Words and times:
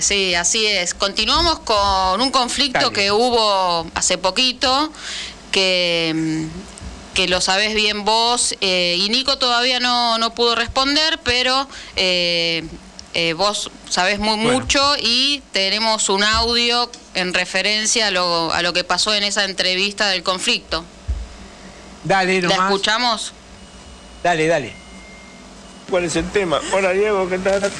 Sí, 0.00 0.34
así 0.34 0.66
es. 0.66 0.92
Continuamos 0.92 1.60
con 1.60 2.20
un 2.20 2.32
conflicto 2.32 2.92
que 2.92 3.12
hubo 3.12 3.88
hace 3.94 4.18
poquito, 4.18 4.92
que, 5.52 6.48
que 7.14 7.28
lo 7.28 7.40
sabés 7.40 7.76
bien 7.76 8.04
vos, 8.04 8.56
eh, 8.60 8.96
y 8.98 9.08
Nico 9.08 9.38
todavía 9.38 9.78
no, 9.78 10.18
no 10.18 10.34
pudo 10.34 10.56
responder, 10.56 11.20
pero 11.22 11.68
eh, 11.94 12.64
eh, 13.14 13.34
vos 13.34 13.70
sabés 13.88 14.18
muy 14.18 14.36
mucho 14.36 14.96
y 14.98 15.44
tenemos 15.52 16.08
un 16.08 16.24
audio 16.24 16.90
en 17.14 17.32
referencia 17.32 18.08
a 18.08 18.10
lo, 18.10 18.52
a 18.52 18.62
lo 18.62 18.72
que 18.72 18.82
pasó 18.82 19.14
en 19.14 19.22
esa 19.22 19.44
entrevista 19.44 20.08
del 20.08 20.24
conflicto. 20.24 20.84
Dale, 22.02 22.40
nomás. 22.40 22.58
¿La 22.58 22.64
escuchamos? 22.64 23.32
Dale, 24.24 24.48
dale. 24.48 24.72
¿Cuál 25.88 26.02
es 26.02 26.16
el 26.16 26.28
tema? 26.32 26.60
Hola 26.72 26.90
Diego, 26.90 27.28
¿qué 27.28 27.38
tal? 27.38 27.70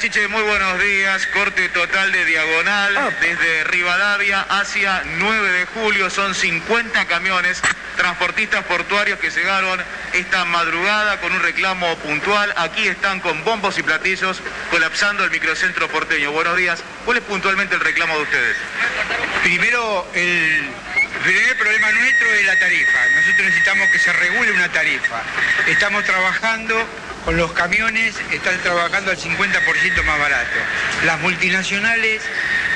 Chiche, 0.00 0.28
muy 0.28 0.42
buenos 0.42 0.80
días. 0.80 1.26
Corte 1.26 1.68
total 1.68 2.10
de 2.10 2.24
diagonal 2.24 2.96
Ah. 2.96 3.10
desde 3.20 3.64
Rivadavia 3.64 4.40
hacia 4.48 5.02
9 5.18 5.50
de 5.52 5.66
julio. 5.66 6.08
Son 6.08 6.34
50 6.34 7.04
camiones 7.04 7.60
transportistas 7.96 8.64
portuarios 8.64 9.18
que 9.18 9.30
llegaron 9.30 9.78
esta 10.14 10.46
madrugada 10.46 11.20
con 11.20 11.32
un 11.32 11.42
reclamo 11.42 11.96
puntual. 11.98 12.50
Aquí 12.56 12.88
están 12.88 13.20
con 13.20 13.44
bombos 13.44 13.76
y 13.78 13.82
platillos 13.82 14.40
colapsando 14.70 15.22
el 15.22 15.30
microcentro 15.30 15.86
porteño. 15.88 16.32
Buenos 16.32 16.56
días. 16.56 16.82
¿Cuál 17.04 17.18
es 17.18 17.24
puntualmente 17.24 17.74
el 17.74 17.80
reclamo 17.82 18.16
de 18.16 18.22
ustedes? 18.22 18.56
Primero, 19.42 20.08
el 20.14 20.70
primer 21.24 21.58
problema 21.58 21.92
nuestro 21.92 22.26
es 22.32 22.46
la 22.46 22.58
tarifa. 22.58 22.98
Nosotros 23.16 23.46
necesitamos 23.48 23.88
que 23.92 23.98
se 23.98 24.12
regule 24.14 24.52
una 24.52 24.68
tarifa. 24.70 25.20
Estamos 25.66 26.04
trabajando 26.04 26.88
con 27.24 27.36
los 27.36 27.52
camiones, 27.52 28.14
están 28.32 28.58
trabajando 28.62 29.10
al 29.10 29.16
50% 29.18 30.02
más 30.04 30.18
barato. 30.18 30.58
Las 31.04 31.20
multinacionales 31.20 32.22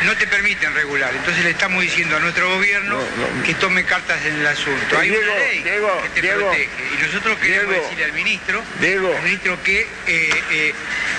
no 0.04 0.14
te 0.16 0.26
permiten 0.26 0.74
regular. 0.74 1.10
Entonces 1.14 1.44
le 1.44 1.50
estamos 1.50 1.82
diciendo 1.82 2.16
a 2.16 2.20
nuestro 2.20 2.50
gobierno 2.50 2.96
No, 2.96 3.36
no. 3.38 3.42
que 3.44 3.54
tome 3.54 3.84
cartas 3.84 4.24
en 4.26 4.34
el 4.40 4.46
asunto. 4.46 4.98
Hay 4.98 5.08
Diego, 5.10 5.24
una 5.32 5.38
ley 5.38 5.62
Diego, 5.62 6.02
que 6.02 6.08
te 6.10 6.20
Diego. 6.22 6.40
protege. 6.40 6.68
Y 6.98 7.02
nosotros 7.06 7.38
queremos 7.38 7.74
decirle 7.74 8.04
al 8.04 8.12
ministro, 8.12 8.62
al 9.16 9.22
ministro 9.22 9.62
que 9.62 9.80
eh, 10.06 10.30
eh, 10.50 10.74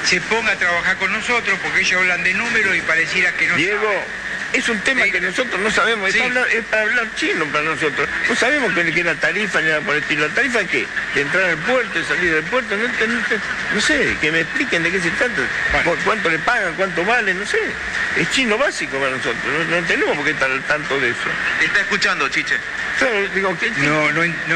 se 0.05 0.21
ponga 0.21 0.51
a 0.51 0.55
trabajar 0.55 0.97
con 0.97 1.11
nosotros 1.11 1.57
porque 1.63 1.81
ellos 1.81 2.01
hablan 2.01 2.23
de 2.23 2.33
números 2.35 2.75
y 2.75 2.81
pareciera 2.81 3.31
que 3.33 3.47
no 3.47 3.55
Diego, 3.55 3.81
saben. 3.83 4.24
Es 4.55 4.69
un 4.69 4.79
tema 4.81 5.03
Sí. 5.03 5.11
que 5.11 5.21
nosotros 5.21 5.59
no 5.59 5.69
sabemos, 5.69 6.07
es, 6.09 6.15
Sí. 6.15 6.21
hablar- 6.21 6.47
es 6.49 6.63
para 6.65 6.83
hablar 6.83 7.07
chino 7.15 7.45
para 7.45 7.63
nosotros. 7.65 8.07
No 8.29 8.35
sabemos 8.35 8.73
qué 8.73 8.81
es 8.81 9.05
la 9.05 9.15
tarifa 9.15 9.59
ni 9.61 9.67
nada 9.67 9.81
por 9.81 9.95
el 9.95 10.01
estilo. 10.01 10.27
¿La 10.27 10.33
tarifa 10.33 10.61
es 10.61 10.69
qué? 10.69 10.85
¿De 11.13 11.21
entrar 11.21 11.43
al 11.43 11.57
puerto, 11.57 11.99
de 11.99 12.05
salir 12.05 12.33
del 12.33 12.43
puerto? 12.45 12.75
No, 12.77 13.81
sé, 13.81 14.15
que 14.21 14.31
me 14.31 14.41
expliquen 14.41 14.83
de 14.83 14.91
qué 14.91 15.01
se 15.01 15.09
trata. 15.11 15.33
Bueno. 15.73 15.91
Cu- 15.91 15.97
¿Cuánto 16.05 16.29
le 16.29 16.39
pagan? 16.39 16.73
¿Cuánto 16.75 17.03
vale? 17.05 17.33
No 17.33 17.45
sé. 17.45 17.59
Es 18.17 18.31
chino 18.31 18.57
básico 18.57 18.97
para 18.97 19.11
nosotros. 19.11 19.35
No, 19.45 19.63
no 19.65 19.75
entendemos 19.77 20.15
por 20.15 20.25
qué 20.25 20.31
estar 20.31 20.49
al 20.49 20.61
tanto 20.63 20.99
de 20.99 21.09
eso. 21.09 21.29
Está 21.61 21.81
escuchando, 21.81 22.27
Chiche. 22.29 22.55
Claro, 22.99 23.27
digo, 23.33 23.57
¿qué- 23.59 23.71
No, 23.71 24.11
no, 24.11 24.23
no, 24.25 24.55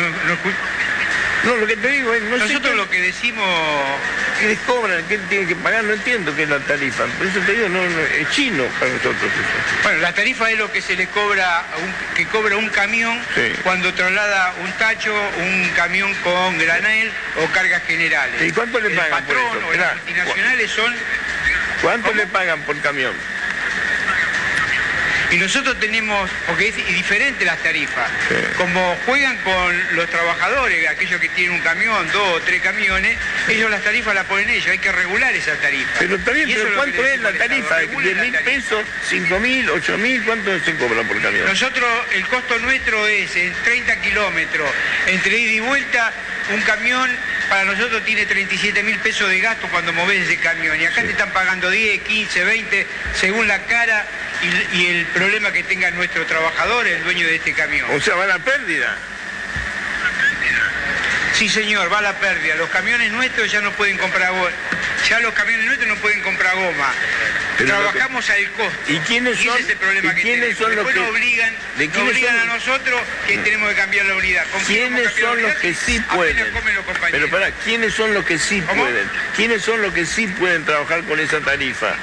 no 1.43 1.55
lo 1.57 1.67
que 1.67 1.75
te 1.77 1.87
digo 1.89 2.13
es, 2.13 2.21
no 2.23 2.37
sé 2.37 2.43
Nosotros 2.47 2.71
qué- 2.71 2.77
lo 2.77 2.89
que 2.89 3.01
decimos, 3.01 3.45
¿Qué 4.39 4.47
les 4.47 4.59
cobran? 4.59 5.03
¿Qué 5.07 5.17
tienen 5.17 5.47
que 5.47 5.55
pagar? 5.57 5.83
No 5.83 5.93
entiendo 5.93 6.33
qué 6.35 6.43
es 6.43 6.49
la 6.49 6.59
tarifa. 6.59 7.03
Por 7.17 7.27
eso 7.27 7.39
te 7.41 7.51
digo, 7.53 7.67
no, 7.67 7.81
no, 7.83 7.99
es 8.01 8.29
chino 8.31 8.63
para 8.79 8.91
nosotros 8.91 9.15
eso. 9.23 9.83
bueno, 9.83 9.99
la 9.99 10.13
tarifa 10.13 10.49
es 10.49 10.57
lo 10.57 10.71
que 10.71 10.81
se 10.81 10.95
le 10.95 11.07
cobra, 11.07 11.59
a 11.59 11.77
un- 11.77 12.15
que 12.15 12.25
cobra 12.27 12.55
un 12.55 12.69
camión 12.69 13.19
Sí. 13.35 13.51
cuando 13.63 13.93
traslada 13.93 14.53
un 14.63 14.71
tacho, 14.73 15.13
un 15.39 15.69
camión 15.75 16.13
con 16.23 16.57
granel 16.57 17.11
o 17.37 17.45
cargas 17.51 17.83
generales. 17.83 18.41
¿Y 18.41 18.51
cuánto 18.53 18.79
le 18.79 18.87
El 18.89 18.95
pagan 18.97 19.25
por 19.25 19.35
eso? 19.35 19.45
o 19.51 19.55
Esperá, 19.71 19.85
las 19.87 19.95
multinacionales 19.97 20.71
son, 20.71 20.95
¿Cuánto 21.81 22.07
¿Cómo? 22.09 22.17
le 22.21 22.27
pagan 22.27 22.61
por 22.61 22.77
camión? 22.81 23.13
Y 25.31 25.37
nosotros 25.37 25.79
tenemos, 25.79 26.29
porque 26.47 26.69
es 26.69 26.75
diferente 26.75 27.45
las 27.45 27.57
tarifas, 27.59 28.09
Sí. 28.27 28.35
como 28.57 28.97
juegan 29.05 29.37
con 29.37 29.95
los 29.95 30.09
trabajadores, 30.09 30.87
aquellos 30.89 31.19
que 31.21 31.29
tienen 31.29 31.53
un 31.55 31.61
camión, 31.61 32.07
dos 32.11 32.37
o 32.37 32.39
tres 32.41 32.61
camiones, 32.61 33.17
ellos 33.47 33.69
las 33.69 33.83
tarifas 33.83 34.15
las 34.15 34.25
ponen 34.25 34.49
ellos, 34.49 34.67
hay 34.67 34.79
que 34.79 34.91
regular 34.91 35.33
esa 35.35 35.55
tarifa. 35.57 35.91
Pero 35.99 36.15
está 36.15 36.31
bien, 36.31 36.49
pero 36.53 36.75
¿cuánto 36.75 37.05
es 37.05 37.19
la 37.21 37.31
tarifa? 37.33 37.59
Estado, 37.59 37.79
regule 37.81 38.11
¿10 38.11 38.15
la 38.15 38.21
mil 38.23 38.33
pesos? 38.39 38.83
¿5 39.09 39.39
mil? 39.39 39.69
¿8 39.69 39.97
mil? 39.97 40.23
¿Cuánto 40.23 40.59
se 40.59 40.75
cobra 40.75 41.03
por 41.03 41.21
camión? 41.21 41.45
Nosotros, 41.45 41.89
el 42.13 42.25
costo 42.27 42.57
nuestro 42.59 43.07
es 43.07 43.35
en 43.35 43.53
30 43.63 43.95
kilómetros, 44.01 44.69
entre 45.07 45.37
ida 45.37 45.51
y 45.51 45.59
vuelta, 45.59 46.11
un 46.53 46.61
camión 46.61 47.09
para 47.49 47.65
nosotros 47.65 48.03
tiene 48.05 48.25
37 48.25 48.83
mil 48.83 48.97
pesos 48.99 49.29
de 49.29 49.39
gasto 49.39 49.67
cuando 49.71 49.91
moves 49.91 50.21
ese 50.21 50.37
camión. 50.37 50.79
Y 50.79 50.85
acá 50.85 51.01
te 51.01 51.11
están 51.11 51.31
pagando 51.31 51.69
10, 51.69 52.01
15, 52.03 52.43
20, 52.43 52.87
según 53.19 53.47
la 53.47 53.59
cara 53.63 54.05
y, 54.73 54.77
y 54.77 54.87
el 54.87 55.05
problema 55.07 55.51
que 55.51 55.63
tenga 55.63 55.91
nuestro 55.91 56.25
trabajador, 56.25 56.87
el 56.87 57.03
dueño 57.03 57.27
de 57.27 57.35
este 57.35 57.53
camión. 57.53 57.87
O 57.91 57.99
sea, 57.99 58.15
va 58.15 58.27
la 58.27 58.39
pérdida. 58.39 58.95
Sí, 61.33 61.47
señor, 61.47 61.91
va 61.91 62.01
la 62.01 62.13
pérdida. 62.19 62.55
Los 62.55 62.69
camiones 62.69 63.11
nuestros 63.11 63.49
ya 63.49 63.61
no 63.61 63.71
pueden 63.71 63.97
comprar 63.97 64.31
goma. 64.31 64.49
Ya 65.09 65.19
los 65.21 65.33
camiones 65.33 65.65
nuestros 65.65 65.87
no 65.87 65.95
pueden 65.95 66.21
comprar 66.21 66.53
goma. 66.55 66.91
Pero 67.59 67.75
Trabajamos 67.77 68.29
al 68.29 68.51
costo. 68.51 68.91
¿Y 68.91 68.97
quiénes 68.99 69.33
ese 69.37 69.49
son- 69.49 69.59
es 69.59 69.69
el 69.69 69.77
problema 69.77 70.11
y 70.11 70.15
que 70.15 70.21
quiénes 70.21 70.39
tenemos. 70.57 70.57
son 70.59 70.75
los 70.75 70.85
Después 70.85 70.95
que- 70.95 71.01
nos 71.01 71.09
obligan, 71.11 71.53
de 71.77 71.87
nos 71.89 71.97
obligan 71.97 72.39
son- 72.39 72.49
a 72.49 72.53
nosotros 72.53 73.01
que 73.27 73.37
tenemos 73.39 73.69
que 73.69 73.75
cambiar 73.75 74.05
la 74.05 74.15
unidad. 74.15 74.45
¿Con 74.51 74.63
quién 74.63 74.93
¿Quiénes 74.93 75.13
son 75.19 75.41
los 75.41 75.55
que 75.55 75.73
sí 75.75 75.99
pueden? 76.13 76.37
los. 76.39 76.47
Pero 77.11 77.29
pará, 77.29 77.51
¿quiénes 77.63 77.93
son 77.93 78.13
los 78.13 78.25
que 78.25 78.39
sí 78.39 78.61
¿Cómo? 78.61 78.83
pueden? 78.83 79.09
¿Quiénes 79.35 79.61
son 79.61 79.81
los 79.81 79.93
que 79.93 80.05
sí 80.05 80.27
pueden 80.27 80.63
trabajar 80.65 81.03
con 81.03 81.19
esa 81.19 81.39
tarifa? 81.41 81.93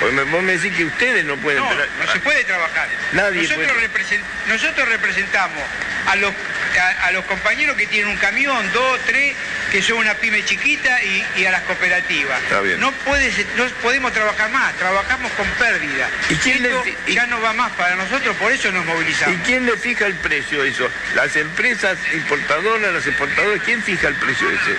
Porque 0.00 0.14
me, 0.14 0.22
vos 0.24 0.42
me 0.42 0.56
decís 0.56 0.74
que 0.76 0.84
ustedes 0.84 1.24
no 1.24 1.36
pueden. 1.36 1.62
No, 1.62 1.70
no 1.74 2.12
se 2.12 2.20
puede 2.20 2.44
trabajar. 2.44 2.88
Nadie 3.12 3.42
nosotros, 3.42 3.66
puede. 3.72 3.88
represen- 3.88 4.20
nosotros 4.48 4.88
representamos 4.88 5.62
a 6.06 6.16
los, 6.16 6.32
a, 6.78 7.06
a 7.06 7.12
los 7.12 7.24
compañeros 7.24 7.76
que 7.76 7.86
tienen 7.86 8.10
un 8.10 8.16
camión, 8.18 8.70
dos, 8.72 9.00
tres, 9.06 9.34
que 9.70 9.82
son 9.82 9.98
una 9.98 10.14
pyme 10.14 10.44
chiquita 10.44 11.02
y, 11.02 11.24
y 11.36 11.44
a 11.46 11.50
las 11.50 11.62
cooperativas. 11.62 12.40
Está 12.42 12.60
bien. 12.60 12.78
No, 12.80 12.92
puede 12.92 13.32
ser- 13.32 13.46
no 13.56 13.64
podemos 13.82 14.12
trabajar 14.12 14.50
más, 14.50 14.74
trabajamos 14.76 15.30
con 15.32 15.46
pérdida. 15.58 16.08
¿Y 16.30 16.34
quién 16.36 16.64
Esto 16.64 16.84
y- 17.06 17.14
ya 17.14 17.26
no 17.26 17.40
va 17.40 17.52
más 17.52 17.72
para 17.72 17.96
nosotros, 17.96 18.36
por 18.36 18.52
eso 18.52 18.70
nos 18.72 18.84
¿Y 18.84 18.88
movilizamos. 18.88 19.40
quién 19.44 19.66
le 19.66 19.76
fija 19.76 20.06
el 20.06 20.14
precio 20.14 20.62
eso? 20.64 20.88
¿Las 21.14 21.34
empresas 21.36 21.98
importadoras, 22.14 22.92
las 22.92 23.06
exportadoras? 23.06 23.62
¿Quién 23.64 23.82
fija 23.82 24.08
el 24.08 24.14
precio 24.14 24.48
ese? 24.50 24.76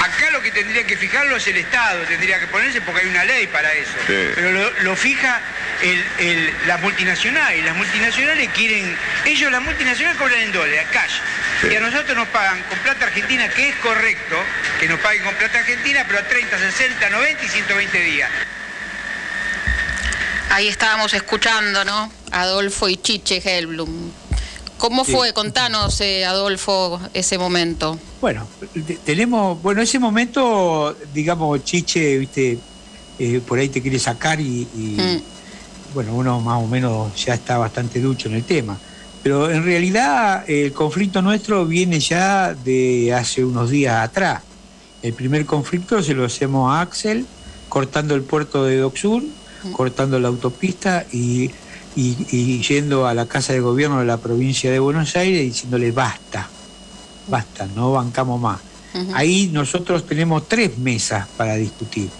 Acá 0.00 0.30
lo 0.30 0.42
que 0.42 0.50
tendría 0.50 0.84
que 0.86 0.96
fijarlo 0.96 1.36
es 1.36 1.46
el 1.46 1.56
Estado, 1.56 2.00
tendría 2.04 2.38
que 2.40 2.46
ponerse 2.48 2.80
porque 2.80 3.02
hay 3.02 3.06
una 3.08 3.24
ley 3.24 3.46
para 3.46 3.72
eso. 3.72 3.92
Sí. 4.06 4.14
Pero 4.34 4.50
lo, 4.52 4.70
lo 4.82 4.96
fija 4.96 5.40
el, 5.82 6.04
el- 6.18 6.52
las 6.66 6.80
multinacionales. 6.80 7.64
Las 7.64 7.74
multinacionales 7.76 8.48
quieren, 8.54 8.96
ellos 9.24 9.50
las 9.50 9.62
multinacionales 9.62 10.18
cobran 10.18 10.40
en 10.40 10.52
dólares, 10.52 10.86
cash. 10.92 11.14
Sí. 11.62 11.68
Y 11.70 11.76
a 11.76 11.80
nosotros 11.80 12.16
nos 12.16 12.28
pagan 12.28 12.60
con 12.68 12.78
plata 12.80 13.06
argentina, 13.06 13.48
que 13.48 13.68
es 13.68 13.76
correcto, 13.76 14.36
que 14.80 14.88
nos 14.88 14.98
paguen 15.00 15.22
con 15.22 15.34
plata 15.36 15.58
argentina, 15.60 16.04
pero 16.06 16.18
a 16.18 16.22
30, 16.28 16.58
60, 16.58 17.10
90 17.10 17.44
y 17.44 17.48
120 17.48 18.00
días. 18.02 18.30
Ahí 20.50 20.68
estábamos 20.68 21.14
escuchando, 21.14 21.84
¿no? 21.84 22.10
Adolfo 22.30 22.88
y 22.88 22.96
Chiche 22.96 23.40
Helblum. 23.44 24.10
¿Cómo 24.76 25.04
Sí. 25.04 25.12
fue? 25.12 25.32
Contanos, 25.32 26.00
eh, 26.00 26.24
Adolfo, 26.24 27.00
ese 27.14 27.38
momento. 27.38 27.98
Bueno, 28.20 28.46
te- 28.86 28.96
tenemos, 28.96 29.62
bueno, 29.62 29.80
ese 29.80 29.98
momento, 30.00 30.96
digamos, 31.14 31.64
Chiche, 31.64 32.18
viste, 32.18 32.58
eh, 33.18 33.40
por 33.46 33.58
ahí 33.60 33.68
te 33.68 33.80
quiere 33.80 33.98
sacar 34.00 34.40
y, 34.40 34.66
y, 34.74 34.96
Mm. 35.00 35.22
bueno, 35.94 36.12
uno 36.14 36.40
más 36.40 36.58
o 36.60 36.66
menos 36.66 37.24
ya 37.24 37.34
está 37.34 37.56
bastante 37.58 38.00
ducho 38.00 38.28
en 38.28 38.34
el 38.34 38.44
tema. 38.44 38.76
Pero 39.22 39.50
en 39.50 39.64
realidad 39.64 40.44
el 40.48 40.72
conflicto 40.72 41.22
nuestro 41.22 41.64
viene 41.66 42.00
ya 42.00 42.54
de 42.54 43.14
hace 43.14 43.44
unos 43.44 43.70
días 43.70 43.96
atrás. 44.02 44.42
El 45.02 45.12
primer 45.14 45.46
conflicto 45.46 46.02
se 46.02 46.14
lo 46.14 46.24
hacemos 46.24 46.72
a 46.72 46.80
Axel, 46.80 47.26
cortando 47.68 48.14
el 48.14 48.22
puerto 48.22 48.64
de 48.64 48.78
Docsur, 48.78 49.22
cortando 49.72 50.18
la 50.18 50.28
autopista 50.28 51.04
y, 51.12 51.44
y- 51.94 52.16
y 52.32 52.62
yendo 52.62 53.06
a 53.06 53.14
la 53.14 53.26
Casa 53.26 53.52
de 53.52 53.60
Gobierno 53.60 54.00
de 54.00 54.06
la 54.06 54.16
provincia 54.16 54.70
de 54.72 54.78
Buenos 54.80 55.14
Aires 55.16 55.40
diciéndole 55.42 55.92
basta, 55.92 56.48
basta, 57.28 57.66
no 57.76 57.92
bancamos 57.92 58.40
más. 58.40 58.60
Ahí 59.14 59.48
nosotros 59.52 60.04
tenemos 60.06 60.48
tres 60.48 60.76
mesas 60.78 61.26
para 61.36 61.54
discutir, 61.54 62.10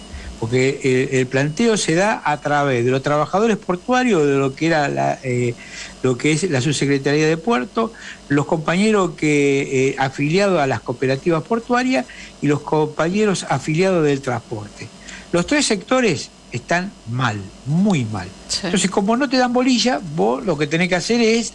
porque 0.43 0.81
el, 0.83 1.19
el 1.19 1.27
planteo 1.27 1.77
se 1.77 1.95
da 1.95 2.21
a 2.25 2.41
través 2.41 2.83
de 2.83 2.91
los 2.91 3.01
trabajadores 3.01 3.55
portuarios, 3.55 4.27
de 4.27 4.33
lo 4.33 4.53
que 4.53 4.67
era 4.67 4.89
la, 4.89 5.17
eh, 5.23 5.55
lo 6.01 6.17
que 6.17 6.33
es 6.33 6.43
la 6.49 6.59
subsecretaría 6.59 7.25
de 7.27 7.37
puerto, 7.37 7.93
los 8.27 8.45
compañeros 8.45 9.11
que 9.11 9.91
eh, 9.91 9.95
afiliados 9.97 10.59
a 10.59 10.67
las 10.67 10.81
cooperativas 10.81 11.43
portuarias 11.43 12.07
y 12.41 12.47
los 12.47 12.59
compañeros 12.59 13.45
afiliados 13.47 14.03
del 14.03 14.19
transporte. 14.19 14.89
Los 15.31 15.47
tres 15.47 15.65
sectores 15.65 16.29
están 16.51 16.91
mal, 17.09 17.39
muy 17.65 18.03
mal. 18.03 18.27
Sí. 18.49 18.59
Entonces, 18.65 18.91
como 18.91 19.15
no 19.15 19.29
te 19.29 19.37
dan 19.37 19.53
bolilla, 19.53 20.01
vos 20.13 20.43
lo 20.43 20.57
que 20.57 20.67
tenés 20.67 20.89
que 20.89 20.95
hacer 20.95 21.21
es 21.21 21.53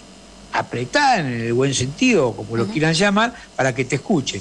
apretar 0.55 1.21
en 1.21 1.43
el 1.43 1.53
buen 1.53 1.75
sentido, 1.75 2.33
como 2.33 2.57
lo 2.57 2.67
quieran 2.69 2.95
llamar, 2.95 3.35
para 3.55 3.75
que 3.75 3.85
te 3.85 3.97
escuchen. 3.97 4.41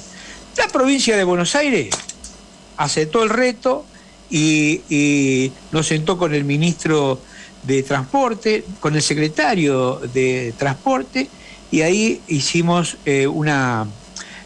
La 0.55 0.69
provincia 0.69 1.17
de 1.17 1.25
Buenos 1.25 1.53
Aires 1.53 1.89
aceptó 2.77 3.23
el 3.23 3.29
reto 3.29 3.85
y, 4.29 5.51
nos 5.71 5.87
sentó 5.87 6.17
con 6.17 6.33
el 6.33 6.43
ministro 6.43 7.19
de 7.63 7.83
Transporte, 7.83 8.63
con 8.79 8.95
el 8.95 9.01
secretario 9.01 9.99
de 10.13 10.53
Transporte, 10.57 11.27
y 11.71 11.81
ahí 11.81 12.21
hicimos 12.27 12.97
eh, 13.05 13.27
una, 13.27 13.87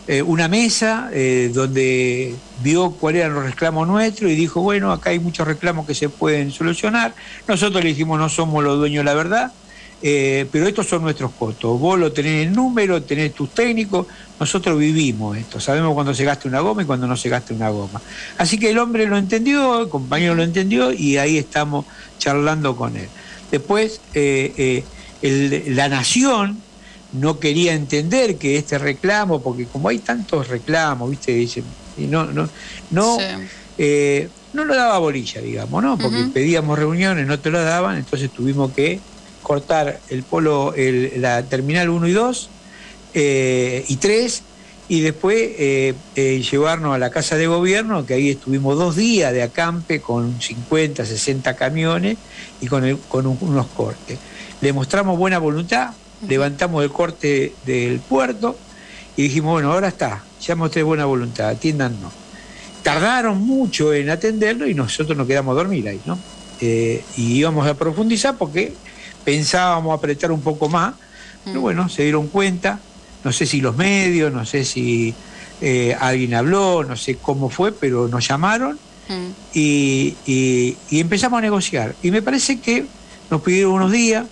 eh, 0.08 0.22
una 0.24 0.48
mesa 0.48 1.10
eh, 1.14 1.52
donde 1.54 2.36
vio 2.64 2.92
cuáles 2.92 3.22
eran 3.22 3.36
los 3.36 3.44
reclamos 3.44 3.88
nuestros 3.88 4.32
y 4.32 4.36
dijo, 4.36 4.62
bueno, 4.62 4.92
acá 4.92 5.12
hay 5.12 5.20
muchos 5.20 5.48
reclamos 5.48 5.86
que 5.86 5.94
se 5.94 6.10
pueden 6.10 6.52
solucionar. 6.52 7.14
Nosotros 7.48 7.84
le 7.84 7.90
dijimos, 7.90 8.20
no 8.20 8.28
somos 8.30 8.64
los 8.64 8.78
dueños 8.78 9.02
de 9.02 9.06
la 9.06 9.14
verdad, 9.14 9.52
eh, 10.04 10.48
pero 10.52 10.68
estos 10.68 10.88
son 10.88 11.04
nuestros 11.04 11.32
costos. 11.32 11.80
Vos 11.80 12.00
lo 12.00 12.12
tenés 12.12 12.48
el 12.48 12.54
número, 12.54 13.04
tenés 13.04 13.34
tus 13.34 13.52
técnicos, 13.52 14.08
nosotros 14.40 14.80
vivimos 14.80 15.38
esto, 15.38 15.60
sabemos 15.60 15.94
cuándo 15.94 16.14
se 16.16 16.24
gasta 16.24 16.48
una 16.48 16.60
goma 16.60 16.82
y 16.82 16.86
cuándo 16.86 17.06
no 17.06 17.16
se 17.16 17.30
gasta 17.30 17.54
una 17.54 17.70
goma. 17.70 18.02
Así 18.38 18.58
que 18.58 18.72
el 18.72 18.80
hombre 18.80 19.06
lo 19.06 19.18
entendió, 19.18 19.82
el 19.82 19.90
compañero 19.90 20.34
lo 20.34 20.44
entendió 20.44 20.92
y 20.92 21.18
ahí 21.18 21.38
estamos 21.38 21.86
charlando 22.18 22.76
con 22.76 22.96
él. 22.96 23.08
Después, 23.52 24.02
eh, 24.16 24.84
eh, 25.22 25.64
la 25.68 25.88
nación 25.88 26.58
no 27.14 27.40
quería 27.40 27.74
entender 27.74 28.38
que 28.38 28.58
este 28.58 28.80
reclamo, 28.80 29.42
porque 29.42 29.66
como 29.66 29.90
hay 29.90 30.00
tantos 30.00 30.48
reclamos, 30.48 31.12
¿viste? 31.12 31.32
y 31.98 32.08
no, 32.08 32.26
no, 32.26 32.50
no, 32.90 33.18
no 34.54 34.66
lo 34.66 34.76
daba 34.76 34.98
bolilla, 34.98 35.42
digamos, 35.42 35.84
¿no? 35.84 35.98
Porque 35.98 36.24
pedíamos 36.34 36.80
reuniones, 36.80 37.28
no 37.28 37.40
te 37.40 37.52
lo 37.52 37.62
daban, 37.62 37.98
entonces 37.98 38.32
tuvimos 38.32 38.72
que 38.72 39.00
cortar 39.42 40.00
el 40.10 40.24
polo, 40.24 40.74
la 41.18 41.44
terminal 41.44 41.90
1 41.90 42.08
y 42.08 42.12
2 42.12 42.50
eh, 43.14 43.86
y 43.88 43.98
3 43.98 44.44
y 44.88 45.02
después 45.02 45.38
eh, 45.58 45.94
eh, 46.16 46.42
llevarnos 46.50 46.94
a 46.94 46.98
la 46.98 47.10
casa 47.10 47.38
de 47.38 47.48
gobierno, 47.48 48.06
que 48.06 48.14
ahí 48.16 48.30
estuvimos 48.30 48.78
dos 48.78 48.96
días 48.96 49.32
de 49.32 49.42
acampe 49.42 50.02
con 50.02 50.42
50, 50.42 51.06
60 51.06 51.56
camiones 51.56 52.18
y 52.60 52.68
con, 52.68 52.98
con 53.08 53.26
unos 53.26 53.68
cortes. 53.68 54.20
Le 54.60 54.74
mostramos 54.74 55.18
buena 55.18 55.40
voluntad, 55.40 55.92
levantamos 56.28 56.84
el 56.84 56.92
corte 56.92 57.54
del 57.66 58.00
puerto 58.00 58.58
y 59.16 59.24
dijimos, 59.24 59.54
bueno, 59.54 59.72
ahora 59.72 59.88
está, 59.88 60.24
ya 60.42 60.56
mostré 60.56 60.84
buena 60.84 61.06
voluntad, 61.06 61.50
atiéndanos. 61.50 62.12
Tardaron 62.84 63.42
mucho 63.42 63.94
en 63.94 64.10
atenderlo 64.10 64.68
y 64.68 64.74
nosotros 64.74 65.18
nos 65.18 65.28
quedamos 65.28 65.54
a 65.54 65.56
dormir 65.56 65.88
ahí, 65.88 66.02
¿no? 66.06 66.18
y 66.62 67.02
íbamos 67.18 67.66
a 67.66 67.74
profundizar 67.74 68.38
porque 68.38 68.74
pensábamos 69.24 69.98
apretar 69.98 70.32
un 70.32 70.42
poco 70.42 70.70
más, 70.70 70.96
pero 71.46 71.62
bueno, 71.62 71.90
se 71.90 72.04
dieron 72.04 72.28
cuenta, 72.28 72.80
no 73.24 73.32
sé 73.32 73.46
si 73.46 73.62
los 73.62 73.76
medios, 73.76 74.32
no 74.32 74.46
sé 74.46 74.64
si 74.66 75.14
eh, 75.62 75.96
alguien 76.00 76.34
habló, 76.34 76.84
no 76.84 76.96
sé 76.96 77.16
cómo 77.16 77.50
fue, 77.50 77.72
pero 77.72 78.08
nos 78.08 78.28
llamaron 78.28 78.80
y, 79.54 80.76
empezamos 80.92 81.40
a 81.40 81.42
negociar. 81.42 81.96
Y 82.02 82.12
me 82.12 82.22
parece 82.22 82.60
que 82.60 82.86
nos 83.30 83.42
pidieron 83.42 83.74
unos 83.74 83.92
días. 83.92 84.26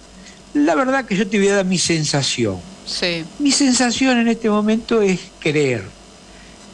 La 0.53 0.75
verdad 0.75 1.05
que 1.05 1.15
yo 1.15 1.27
te 1.27 1.37
voy 1.37 1.49
a 1.49 1.57
dar 1.57 1.65
mi 1.65 1.77
sensación. 1.77 2.57
Mi 3.39 3.51
sensación 3.51 4.17
en 4.17 4.27
este 4.27 4.49
momento 4.49 5.01
es 5.01 5.19
creer. 5.39 5.83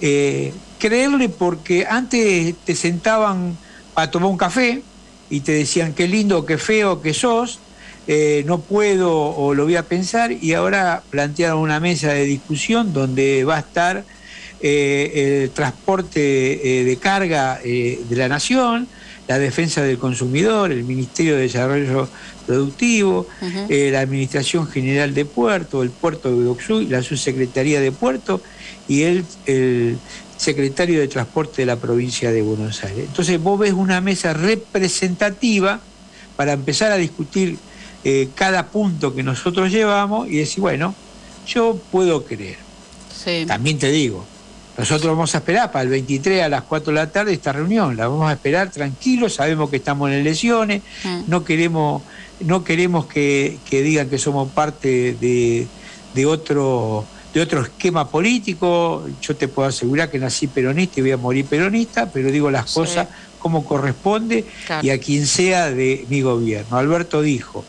Eh, 0.01 0.53
creerle 0.79 1.29
porque 1.29 1.85
antes 1.89 2.56
te 2.63 2.75
sentaban 2.75 3.57
a 3.95 4.12
tomar 4.12 4.29
un 4.29 4.38
café 4.38 4.81
y 5.29 5.41
te 5.41 5.53
decían 5.53 5.94
qué 5.94 6.07
lindo, 6.07 6.45
qué 6.45 6.57
feo 6.57 7.01
que 7.01 7.13
sos, 7.13 7.59
eh, 8.07 8.44
no 8.46 8.60
puedo 8.60 9.12
o 9.12 9.56
lo 9.56 9.63
voy 9.63 9.78
a 9.78 9.84
pensar 9.84 10.31
y 10.31 10.54
ahora 10.54 11.02
plantearon 11.10 11.57
una 11.60 11.80
mesa 11.80 12.13
de 12.13 12.24
discusión 12.24 12.94
donde 12.94 13.44
va 13.44 13.56
a 13.56 13.60
estar 13.60 14.04
eh, 14.62 15.42
el 15.44 15.50
transporte 15.50 16.81
eh, 16.81 16.84
de 16.84 16.98
carga 16.98 17.60
de 17.63 18.06
la 18.12 18.28
nación, 18.28 18.88
la 19.28 19.40
defensa 19.40 19.81
del 19.81 19.98
consumidor, 19.98 20.72
el 20.72 20.84
Ministerio 20.84 21.36
de 21.36 21.42
Desarrollo 21.42 22.07
Productivo, 22.46 23.25
la 23.69 24.02
Administración 24.02 24.68
General 24.68 25.16
de 25.16 25.25
Puerto, 25.25 25.81
el 25.81 25.90
Puerto 25.90 26.30
de 26.30 26.36
Udoxuy, 26.36 26.86
la 26.86 27.01
Subsecretaría 27.01 27.81
de 27.81 27.92
Puerto 27.92 28.40
y 28.88 29.01
el, 29.01 29.25
el 29.48 29.98
Secretario 30.38 31.00
de 31.00 31.08
Transporte 31.08 31.63
de 31.63 31.66
la 31.66 31.78
provincia 31.78 32.31
de 32.31 32.44
Buenos 32.44 32.84
Aires. 32.84 33.06
Entonces 33.08 33.42
vos 33.42 33.60
ves 33.60 33.74
una 33.74 34.00
mesa 34.00 34.34
representativa 34.34 35.80
para 36.36 36.54
empezar 36.54 36.92
a 36.92 36.98
discutir 36.98 37.58
eh, 38.07 38.30
cada 38.36 38.68
punto 38.68 39.16
que 39.16 39.24
nosotros 39.24 39.72
llevamos 39.72 40.30
y 40.30 40.38
decir, 40.38 40.62
bueno, 40.62 40.94
yo 41.48 41.75
puedo 41.92 42.24
creer. 42.24 42.57
También 43.48 43.80
te 43.80 43.92
digo, 43.92 44.24
nosotros 44.78 45.12
vamos 45.12 45.34
a 45.34 45.40
esperar 45.40 45.72
para 45.72 45.81
el 45.81 45.90
23 45.90 46.44
a 46.44 46.50
las 46.50 46.62
4 46.62 46.94
de 46.94 47.00
la 47.00 47.12
tarde 47.12 47.34
esta 47.34 47.52
reunión, 47.52 47.98
la 47.98 48.07
vamos 48.07 48.30
a 48.30 48.34
esperar 48.34 48.69
tranquilos, 48.69 49.34
sabemos 49.34 49.72
que 49.72 49.78
estamos 49.78 50.12
en 50.12 50.18
elecciones, 50.18 50.84
mm. 51.04 51.22
no 51.25 51.44
queremos, 51.44 52.04
no 52.42 52.63
queremos 52.63 53.07
que, 53.07 53.57
digan 53.72 54.08
que 54.08 54.19
somos 54.19 54.51
parte 54.51 55.16
de, 55.19 56.25
otro 56.28 57.06
de 57.34 57.42
otro 57.42 57.62
esquema 57.63 58.08
político, 58.08 59.08
yo 59.19 59.36
te 59.36 59.48
puedo 59.48 59.68
asegurar 59.68 60.12
que 60.12 60.19
nací 60.19 60.46
peronista 60.46 61.00
y 61.00 61.01
voy 61.01 61.12
a 61.12 61.18
morir 61.18 61.46
peronista, 61.46 62.12
pero 62.12 62.30
digo 62.31 62.51
las 62.51 62.72
cosas 62.72 63.08
como 63.40 63.66
corresponde 63.66 64.46
y 64.84 64.92
a 64.92 65.00
quien 65.00 65.25
sea 65.25 65.72
de 65.72 66.06
mi 66.08 66.22
gobierno. 66.22 66.78
Alberto 66.78 67.24
dijo, 67.24 67.66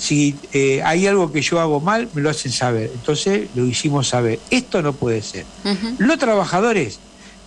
si 0.00 0.34
eh, 0.54 0.80
hay 0.82 1.06
algo 1.06 1.30
que 1.30 1.42
yo 1.42 1.60
hago 1.60 1.78
mal, 1.78 2.08
me 2.14 2.22
lo 2.22 2.30
hacen 2.30 2.50
saber. 2.50 2.90
Entonces 2.94 3.50
lo 3.54 3.66
hicimos 3.66 4.08
saber. 4.08 4.40
Esto 4.48 4.80
no 4.80 4.94
puede 4.94 5.20
ser. 5.20 5.44
Los 5.98 6.18
trabajadores 6.18 6.98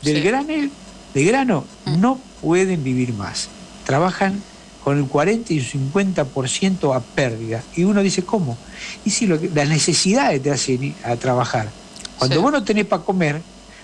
del 0.03 0.21
granel, 0.21 0.69
de 1.15 1.23
grano 1.23 1.65
no 1.97 2.19
pueden 2.41 2.83
vivir 2.83 3.11
más. 3.13 3.49
Trabajan 3.85 4.39
con 4.83 4.99
el 4.99 5.05
40 5.05 5.51
y 5.51 5.57
el 5.57 5.65
50% 5.65 6.95
a 6.95 6.99
pérdida. 6.99 7.63
Y 7.75 7.85
uno 7.85 8.03
dice, 8.03 8.23
¿cómo? 8.23 8.55
Y 9.03 9.09
si 9.09 9.25
lo 9.25 9.39
las 9.55 9.67
necesidades 9.67 10.43
te 10.43 10.51
hacen 10.51 10.93
a 11.03 11.15
trabajar. 11.15 11.71
Cuando 12.19 12.39
vos 12.39 12.51
no 12.51 12.63
tenés 12.63 12.85
para 12.85 13.01
comer, 13.01 13.41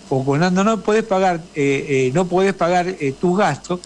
o 0.10 0.24
cuando 0.24 0.64
no 0.64 0.80
podés 0.82 1.04
pagar, 1.06 1.42
eh, 1.56 1.86
eh, 1.90 2.12
no 2.14 2.28
podés 2.28 2.54
pagar 2.54 2.96
tus 3.20 3.36
gastos, 3.36 3.80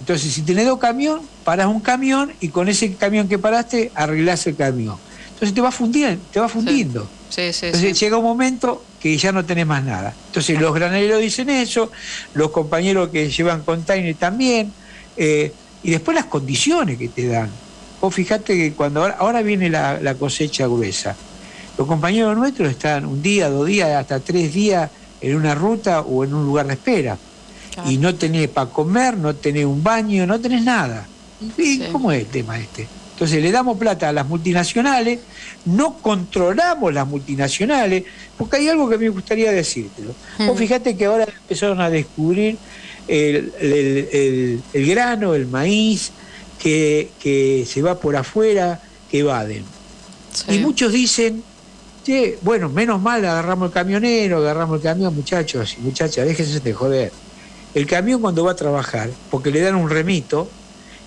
entonces, 0.00 0.32
si 0.32 0.42
tenés 0.42 0.66
dos 0.66 0.78
camiones, 0.78 1.26
paras 1.44 1.66
un 1.66 1.80
camión 1.80 2.32
y 2.40 2.48
con 2.48 2.68
ese 2.68 2.94
camión 2.94 3.28
que 3.28 3.38
paraste 3.38 3.90
arreglás 3.94 4.46
el 4.46 4.56
camión. 4.56 4.96
Entonces 5.30 5.54
te 5.54 5.60
va 5.60 5.70
fundiendo, 5.70 6.22
te 6.32 6.40
va 6.40 6.48
fundiendo. 6.48 7.02
Sí. 7.02 7.52
Sí, 7.52 7.66
Entonces 7.66 8.00
llega 8.00 8.16
un 8.16 8.24
momento 8.24 8.82
que 9.00 9.16
ya 9.16 9.32
no 9.32 9.44
tenés 9.44 9.66
más 9.66 9.84
nada. 9.84 10.14
Entonces 10.28 10.58
los 10.58 10.74
graneros 10.74 11.20
dicen 11.20 11.50
eso, 11.50 11.90
los 12.34 12.50
compañeros 12.50 13.10
que 13.10 13.30
llevan 13.30 13.62
container 13.62 14.14
también, 14.14 14.72
eh, 15.16 15.52
y 15.82 15.90
después 15.90 16.14
las 16.14 16.24
condiciones 16.24 16.96
que 16.98 17.08
te 17.08 17.28
dan. 17.28 17.50
Vos 18.00 18.14
fijate 18.14 18.56
que 18.56 18.72
cuando 18.72 19.04
ahora, 19.04 19.42
viene 19.42 19.68
la, 19.68 20.00
la, 20.00 20.14
cosecha 20.14 20.66
gruesa, 20.66 21.14
los 21.76 21.86
compañeros 21.86 22.36
nuestros 22.36 22.70
están 22.70 23.04
un 23.04 23.20
día, 23.20 23.50
dos 23.50 23.66
días, 23.66 23.90
hasta 23.90 24.20
tres 24.20 24.54
días 24.54 24.90
en 25.20 25.36
una 25.36 25.54
ruta 25.54 26.00
o 26.00 26.24
en 26.24 26.32
un 26.32 26.44
lugar 26.44 26.66
de 26.66 26.74
espera 26.74 27.18
y 27.86 27.98
no 27.98 28.14
tenés 28.14 28.48
para 28.48 28.70
comer, 28.70 29.16
no 29.16 29.34
tenés 29.34 29.64
un 29.64 29.82
baño, 29.82 30.26
no 30.26 30.40
tenés 30.40 30.62
nada. 30.62 31.06
¿Y 31.56 31.80
cómo 31.92 32.10
es 32.12 32.20
el 32.20 32.26
tema 32.26 32.58
este? 32.58 32.86
Entonces 33.12 33.42
le 33.42 33.50
damos 33.50 33.76
plata 33.78 34.08
a 34.08 34.12
las 34.12 34.28
multinacionales, 34.28 35.18
no 35.64 35.94
controlamos 35.98 36.94
las 36.94 37.06
multinacionales, 37.06 38.04
porque 38.36 38.58
hay 38.58 38.68
algo 38.68 38.88
que 38.88 38.96
me 38.96 39.08
gustaría 39.08 39.50
decírtelo. 39.50 40.14
Vos 40.38 40.54
mm. 40.54 40.58
fíjate 40.58 40.96
que 40.96 41.06
ahora 41.06 41.24
empezaron 41.24 41.80
a 41.80 41.90
descubrir 41.90 42.56
el, 43.08 44.62
grano, 44.72 45.34
el 45.34 45.46
maíz, 45.48 46.12
que, 46.60 47.66
se 47.66 47.82
va 47.82 47.98
por 47.98 48.14
afuera, 48.14 48.80
que 49.10 49.20
evaden. 49.20 49.64
Y 50.48 50.58
muchos 50.58 50.92
dicen, 50.92 51.42
bueno, 52.42 52.68
menos 52.68 53.00
mal 53.00 53.24
agarramos 53.24 53.68
el 53.68 53.72
camionero, 53.72 54.38
agarramos 54.38 54.76
el 54.76 54.82
camión, 54.82 55.14
muchachos 55.14 55.76
y 55.78 55.82
muchachas, 55.82 56.26
déjense 56.26 56.60
de 56.60 56.72
joder. 56.72 57.12
El 57.74 57.86
camión 57.86 58.20
cuando 58.20 58.44
va 58.44 58.52
a 58.52 58.56
trabajar, 58.56 59.10
porque 59.30 59.50
le 59.50 59.60
dan 59.60 59.74
un 59.74 59.90
remito, 59.90 60.48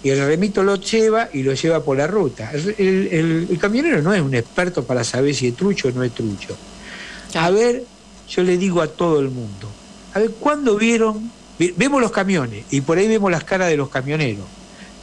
y 0.04 0.10
el 0.10 0.26
remito 0.26 0.64
lo 0.64 0.76
lleva 0.76 1.30
y 1.32 1.44
lo 1.44 1.54
lleva 1.54 1.84
por 1.84 1.98
la 1.98 2.08
ruta. 2.08 2.52
El, 2.52 3.58
camionero 3.60 4.02
no 4.02 4.14
es 4.14 4.22
un 4.22 4.34
experto 4.34 4.84
para 4.84 5.04
saber 5.04 5.36
si 5.36 5.48
es 5.48 5.56
trucho 5.56 5.90
o 5.90 5.92
no 5.92 6.04
es 6.04 6.12
trucho. 6.14 6.58
A 7.36 7.50
ver, 7.52 7.84
yo 8.30 8.44
le 8.44 8.58
digo 8.58 8.82
a 8.82 8.88
todo 8.88 9.20
el 9.20 9.30
mundo, 9.30 9.70
a 10.14 10.20
ver, 10.20 10.32
¿cuándo 10.32 10.76
vieron? 10.76 11.32
Vemos 11.78 12.02
los 12.02 12.12
camiones 12.12 12.66
y 12.72 12.82
por 12.82 12.98
ahí 12.98 13.08
vemos 13.08 13.30
las 13.30 13.44
caras 13.44 13.70
de 13.70 13.78
los 13.78 13.90
camioneros, 13.90 14.46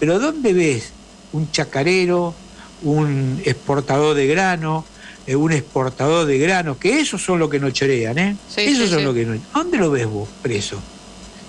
pero 0.01 0.19
¿dónde 0.19 0.53
ves 0.53 0.91
un 1.33 1.51
chacarero, 1.53 2.35
un 2.83 3.41
exportador 3.45 4.17
de 4.17 4.27
grano, 4.27 4.85
eh, 5.27 5.37
un 5.37 5.53
exportador 5.53 6.27
de 6.27 6.39
grano? 6.39 6.77
Que 6.77 6.99
esos 6.99 7.23
son 7.23 7.39
los 7.39 7.49
que 7.49 7.61
nos 7.61 7.73
chorean, 7.73 8.19
¿eh? 8.19 8.37
esos 8.57 8.91
son 8.91 9.05
los 9.05 9.15
que 9.15 9.25
no. 9.25 9.39
¿Dónde 9.55 9.79
lo 9.79 9.93
ves 9.93 10.07
vos 10.07 10.29
preso? 10.43 10.81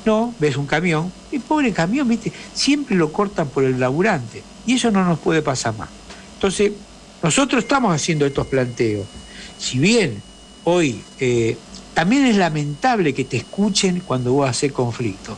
No, 0.05 0.33
ves 0.39 0.55
un 0.57 0.65
camión, 0.65 1.11
y 1.31 1.39
pobre 1.39 1.71
camión, 1.73 2.07
viste, 2.07 2.31
siempre 2.53 2.95
lo 2.95 3.11
cortan 3.11 3.47
por 3.49 3.63
el 3.63 3.79
laburante. 3.79 4.41
Y 4.65 4.75
eso 4.75 4.91
no 4.91 5.03
nos 5.03 5.19
puede 5.19 5.41
pasar 5.41 5.77
más. 5.77 5.89
Entonces, 6.35 6.71
nosotros 7.21 7.63
estamos 7.63 7.93
haciendo 7.93 8.25
estos 8.25 8.47
planteos. 8.47 9.05
Si 9.57 9.77
bien 9.77 10.21
hoy 10.63 11.01
eh, 11.19 11.57
también 11.93 12.25
es 12.25 12.37
lamentable 12.37 13.13
que 13.13 13.25
te 13.25 13.37
escuchen 13.37 14.01
cuando 14.05 14.31
vos 14.33 14.49
haces 14.49 14.71
conflicto. 14.71 15.37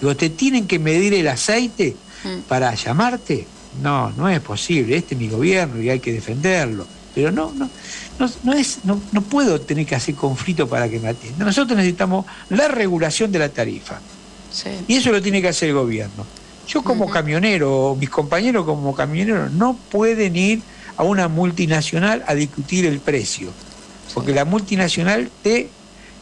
Digo, 0.00 0.14
¿te 0.16 0.30
tienen 0.30 0.66
que 0.66 0.78
medir 0.78 1.14
el 1.14 1.28
aceite 1.28 1.96
Mm. 2.24 2.42
para 2.48 2.72
llamarte? 2.74 3.46
No, 3.82 4.10
no 4.10 4.28
es 4.28 4.38
posible, 4.40 4.96
este 4.96 5.14
es 5.14 5.20
mi 5.20 5.28
gobierno 5.28 5.82
y 5.82 5.90
hay 5.90 5.98
que 5.98 6.12
defenderlo. 6.12 6.86
Pero 7.14 7.30
no, 7.30 7.52
no, 7.52 7.68
no, 8.18 8.30
no 8.42 8.52
es, 8.54 8.78
no, 8.84 9.00
no 9.12 9.20
puedo 9.22 9.60
tener 9.60 9.86
que 9.86 9.94
hacer 9.94 10.14
conflicto 10.14 10.68
para 10.68 10.88
que 10.88 10.98
me 10.98 11.08
atiendan. 11.08 11.46
Nosotros 11.46 11.76
necesitamos 11.76 12.24
la 12.48 12.68
regulación 12.68 13.30
de 13.30 13.38
la 13.38 13.48
tarifa. 13.48 14.00
Sí. 14.50 14.70
Y 14.88 14.96
eso 14.96 15.12
lo 15.12 15.20
tiene 15.20 15.42
que 15.42 15.48
hacer 15.48 15.68
el 15.70 15.74
gobierno. 15.74 16.26
Yo 16.66 16.82
como 16.82 17.04
Ujú. 17.04 17.12
camionero, 17.12 17.90
o 17.90 17.96
mis 17.96 18.08
compañeros 18.08 18.64
como 18.64 18.94
camioneros, 18.94 19.52
no 19.52 19.76
pueden 19.90 20.36
ir 20.36 20.62
a 20.96 21.02
una 21.04 21.28
multinacional 21.28 22.22
a 22.26 22.34
discutir 22.34 22.86
el 22.86 23.00
precio. 23.00 23.50
Porque 24.14 24.32
la 24.32 24.44
multinacional 24.44 25.30
te, 25.42 25.68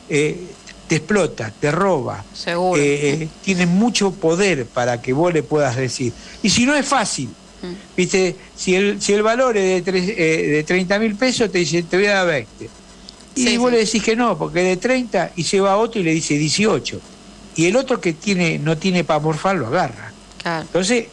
eh, 0.08 0.46
te 0.86 0.96
explota, 0.96 1.52
te 1.58 1.70
roba. 1.70 2.24
Seguro. 2.32 2.80
eh, 2.80 3.28
tiene 3.42 3.66
mucho 3.66 4.12
poder 4.12 4.66
para 4.66 5.00
que 5.02 5.12
vos 5.12 5.32
le 5.32 5.42
puedas 5.42 5.76
decir. 5.76 6.12
Y 6.42 6.50
si 6.50 6.66
no 6.66 6.74
es 6.74 6.86
fácil. 6.86 7.28
¿Viste? 7.96 8.36
Si 8.56 8.74
el, 8.74 9.00
si 9.00 9.12
el 9.12 9.22
valor 9.22 9.56
es 9.56 9.84
de, 9.84 9.92
tres- 9.92 10.14
eh, 10.16 10.46
de 10.48 10.64
30 10.64 10.98
mil 10.98 11.14
pesos, 11.16 11.50
te 11.50 11.58
dice, 11.58 11.82
te 11.82 11.96
voy 11.96 12.06
a 12.06 12.14
dar 12.14 12.26
20. 12.26 12.70
Y 13.36 13.44
Sí, 13.46 13.56
vos 13.56 13.70
sí. 13.70 13.76
le 13.76 13.84
decís 13.84 14.02
que 14.02 14.16
no, 14.16 14.36
porque 14.38 14.60
es 14.60 14.66
de 14.68 14.76
30 14.76 15.32
y 15.36 15.44
se 15.44 15.60
va 15.60 15.72
a 15.72 15.76
otro 15.76 16.00
y 16.00 16.04
le 16.04 16.12
dice 16.12 16.34
18. 16.36 17.00
Y 17.56 17.66
el 17.66 17.76
otro 17.76 18.00
que 18.00 18.12
tiene 18.12 18.58
no 18.58 18.76
tiene 18.76 19.04
para 19.04 19.20
morfar 19.20 19.56
lo 19.56 19.66
agarra. 19.68 20.12
Claro. 20.42 20.62
Entonces, 20.62 21.06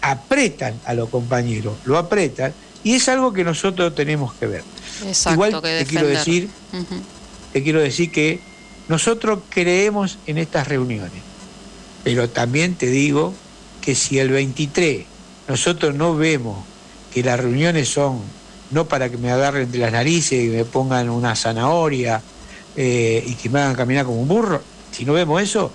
apretan 0.00 0.74
a 0.84 0.94
los 0.94 1.08
compañeros, 1.08 1.74
lo 1.84 1.98
apretan, 1.98 2.52
y 2.84 2.94
es 2.94 3.08
algo 3.08 3.32
que 3.32 3.44
nosotros 3.44 3.94
tenemos 3.94 4.32
que 4.34 4.46
ver. 4.46 4.62
Exacto, 5.06 5.34
Igual 5.34 5.62
que 5.62 5.78
te 5.80 5.86
quiero 5.86 6.06
decir, 6.06 6.48
te 7.52 7.62
quiero 7.62 7.80
decir 7.80 8.10
que 8.12 8.40
nosotros 8.88 9.40
creemos 9.48 10.18
en 10.26 10.38
estas 10.38 10.68
reuniones, 10.68 11.22
pero 12.04 12.28
también 12.28 12.74
te 12.74 12.86
digo 12.86 13.34
que 13.80 13.94
si 13.94 14.18
el 14.18 14.30
23 14.30 15.04
nosotros 15.48 15.94
no 15.94 16.14
vemos 16.14 16.58
que 17.12 17.22
las 17.22 17.40
reuniones 17.40 17.88
son 17.88 18.20
no 18.70 18.86
para 18.86 19.08
que 19.08 19.16
me 19.16 19.30
agarren 19.30 19.70
de 19.70 19.78
las 19.78 19.92
narices 19.92 20.44
y 20.44 20.48
me 20.48 20.64
pongan 20.64 21.08
una 21.08 21.34
zanahoria 21.34 22.20
eh, 22.76 23.24
y 23.26 23.34
que 23.34 23.48
me 23.48 23.60
hagan 23.60 23.74
caminar 23.74 24.04
como 24.04 24.20
un 24.20 24.28
burro, 24.28 24.62
si 24.92 25.04
no 25.04 25.14
vemos 25.14 25.42
eso, 25.42 25.72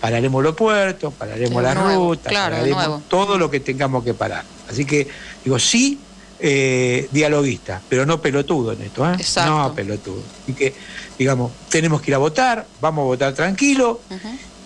pararemos 0.00 0.42
los 0.42 0.54
puertos, 0.54 1.14
pararemos 1.14 1.62
las 1.62 1.76
rutas, 1.76 2.30
claro, 2.30 2.56
pararemos 2.56 3.02
todo 3.08 3.38
lo 3.38 3.50
que 3.50 3.60
tengamos 3.60 4.04
que 4.04 4.12
parar. 4.12 4.44
Así 4.68 4.84
que 4.84 5.06
digo, 5.44 5.58
sí, 5.58 6.00
eh, 6.38 7.08
dialoguista, 7.12 7.80
pero 7.88 8.04
no 8.04 8.20
pelotudo 8.20 8.72
en 8.72 8.82
esto, 8.82 9.08
¿eh? 9.08 9.14
Exacto. 9.18 9.50
No 9.50 9.74
pelotudo. 9.74 10.22
Y 10.46 10.52
que, 10.52 10.74
digamos, 11.18 11.52
tenemos 11.70 12.02
que 12.02 12.10
ir 12.10 12.14
a 12.16 12.18
votar, 12.18 12.66
vamos 12.80 13.02
a 13.02 13.06
votar 13.06 13.32
tranquilo. 13.32 14.00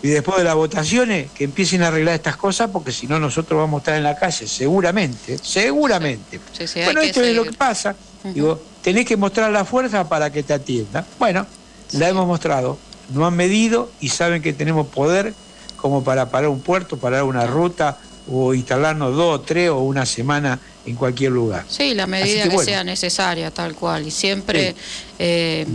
Y 0.03 0.09
después 0.09 0.39
de 0.39 0.45
las 0.45 0.55
votaciones 0.55 1.31
que 1.33 1.45
empiecen 1.45 1.83
a 1.83 1.89
arreglar 1.89 2.15
estas 2.15 2.37
cosas, 2.37 2.71
porque 2.71 2.91
si 2.91 3.07
no 3.07 3.21
nosotros 3.21 3.59
vamos 3.59 3.79
a 3.79 3.81
estar 3.81 3.95
en 3.97 4.03
la 4.03 4.17
calle, 4.17 4.47
seguramente, 4.47 5.39
seguramente. 5.39 6.41
Sí, 6.57 6.67
sí, 6.67 6.79
hay 6.81 6.87
bueno, 6.87 7.03
esto 7.03 7.23
es 7.23 7.37
lo 7.37 7.45
que 7.45 7.53
pasa. 7.53 7.95
Digo, 8.25 8.61
tenés 8.83 9.07
que 9.07 9.17
mostrar 9.17 9.51
la 9.51 9.65
fuerza 9.65 10.09
para 10.09 10.31
que 10.31 10.43
te 10.43 10.55
atiendan. 10.55 11.05
Bueno, 11.19 11.47
la 11.93 12.09
hemos 12.09 12.27
mostrado, 12.27 12.79
no 13.11 13.27
han 13.27 13.37
medido 13.37 13.91
y 14.01 14.09
saben 14.09 14.41
que 14.43 14.53
tenemos 14.53 14.87
poder 14.87 15.35
como 15.77 16.03
para 16.03 16.31
parar 16.31 16.49
un 16.49 16.61
puerto, 16.61 16.97
parar 16.99 17.25
una 17.25 17.47
ruta 17.47 17.99
o 18.31 18.55
instalarnos 18.55 19.17
dos, 19.17 19.45
tres 19.45 19.71
o 19.71 19.81
una 19.81 20.07
semana 20.07 20.59
en 20.87 20.95
cualquier 20.95 21.33
lugar. 21.33 21.65
Sí, 21.69 21.95
la 21.95 22.07
medida 22.07 22.45
que 22.45 22.49
que, 22.49 22.55
bueno. 22.55 22.71
sea 22.71 22.85
necesaria, 22.85 23.51
tal 23.51 23.75
cual. 23.75 24.07
Y 24.07 24.11
siempre 24.11 24.75
eh, 25.19 25.67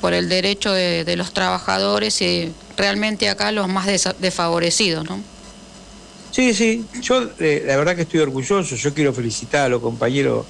por 0.00 0.14
el 0.14 0.28
derecho 0.28 0.72
de, 0.72 1.04
de 1.04 1.16
los 1.16 1.32
trabajadores 1.32 2.20
y 2.22 2.52
realmente 2.78 3.28
acá 3.28 3.52
los 3.52 3.68
más 3.68 3.86
desfavorecidos, 4.18 5.04
¿no? 5.04 5.20
Sí, 6.30 6.54
sí, 6.54 6.84
yo 7.02 7.28
eh, 7.40 7.64
la 7.66 7.76
verdad 7.76 7.96
que 7.96 8.02
estoy 8.02 8.20
orgulloso, 8.20 8.76
yo 8.76 8.94
quiero 8.94 9.12
felicitar 9.12 9.62
a 9.66 9.68
los 9.68 9.80
compañeros 9.82 10.46